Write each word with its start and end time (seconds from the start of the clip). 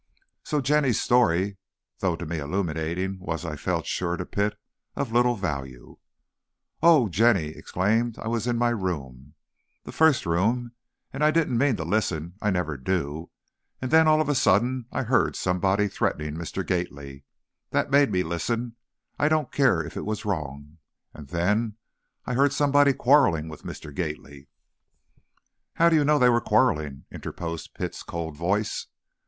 So 0.43 0.61
Jenny's 0.61 0.99
story, 0.99 1.57
though 1.99 2.15
to 2.15 2.25
me 2.25 2.39
illuminating, 2.39 3.19
was, 3.19 3.45
I 3.45 3.55
felt 3.55 3.85
sure, 3.85 4.17
to 4.17 4.25
Pitt, 4.25 4.57
of 4.95 5.11
little 5.11 5.35
value. 5.35 5.99
"Oh," 6.81 7.07
Jenny 7.07 7.49
exclaimed, 7.49 8.17
"I 8.17 8.27
was 8.27 8.47
in 8.47 8.57
my 8.57 8.69
room, 8.69 9.35
the 9.83 9.91
first 9.91 10.25
room, 10.25 10.71
and 11.13 11.23
I 11.23 11.29
didn't 11.29 11.55
mean 11.55 11.75
to 11.75 11.83
listen, 11.83 12.33
I 12.41 12.49
never 12.49 12.77
do! 12.77 13.29
and 13.79 13.91
then, 13.91 14.07
all 14.07 14.19
of 14.21 14.27
a 14.27 14.33
sudden, 14.33 14.87
I 14.91 15.03
heard 15.03 15.35
somebody 15.35 15.87
threatening 15.87 16.33
Mr. 16.33 16.65
Gately! 16.65 17.23
That 17.69 17.91
made 17.91 18.09
me 18.11 18.23
listen, 18.23 18.77
I 19.19 19.29
don't 19.29 19.51
care 19.51 19.83
if 19.83 19.95
it 19.95 20.03
was 20.03 20.25
wrong 20.25 20.79
and 21.13 21.27
then, 21.27 21.75
I 22.25 22.33
heard 22.33 22.53
somebody 22.53 22.93
quarreling 22.93 23.49
with 23.49 23.61
Mr. 23.61 23.93
Gately." 23.93 24.47
"How 25.75 25.89
do 25.89 25.95
you 25.95 26.03
know 26.03 26.17
they 26.17 26.27
were 26.29 26.41
quarreling?" 26.41 27.05
interposed 27.11 27.75
Pitt's 27.75 28.01
cold 28.01 28.35
voice. 28.35 28.87